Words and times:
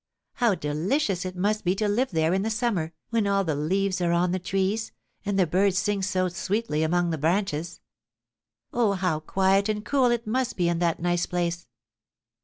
How 0.33 0.55
delicious 0.55 1.25
it 1.25 1.35
must 1.35 1.63
be 1.63 1.75
to 1.75 1.87
live 1.87 2.09
there 2.09 2.33
in 2.33 2.41
the 2.41 2.49
summer, 2.49 2.91
when 3.11 3.27
all 3.27 3.43
the 3.43 3.53
leaves 3.53 4.01
are 4.01 4.11
on 4.13 4.31
the 4.31 4.39
trees 4.39 4.91
and 5.27 5.37
the 5.37 5.45
birds 5.45 5.77
sing 5.77 6.01
so 6.01 6.27
sweetly 6.27 6.81
among 6.81 7.11
the 7.11 7.19
branches! 7.19 7.81
Oh, 8.73 8.93
how 8.93 9.19
quiet 9.19 9.69
and 9.69 9.85
cool 9.85 10.07
it 10.09 10.25
must 10.25 10.57
be 10.57 10.67
in 10.67 10.79
that 10.79 10.99
nice 10.99 11.27
place!" 11.27 11.67